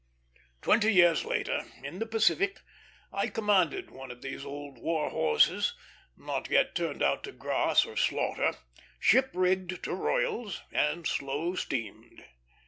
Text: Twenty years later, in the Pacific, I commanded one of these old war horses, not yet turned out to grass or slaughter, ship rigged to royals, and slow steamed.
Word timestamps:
Twenty 0.63 0.91
years 0.91 1.25
later, 1.25 1.63
in 1.83 1.99
the 1.99 2.07
Pacific, 2.07 2.59
I 3.13 3.27
commanded 3.27 3.91
one 3.91 4.09
of 4.09 4.23
these 4.23 4.43
old 4.43 4.79
war 4.79 5.11
horses, 5.11 5.75
not 6.17 6.49
yet 6.49 6.73
turned 6.73 7.03
out 7.03 7.23
to 7.25 7.31
grass 7.31 7.85
or 7.85 7.95
slaughter, 7.95 8.55
ship 8.99 9.29
rigged 9.35 9.83
to 9.83 9.93
royals, 9.93 10.63
and 10.71 11.05
slow 11.05 11.53
steamed. 11.53 12.23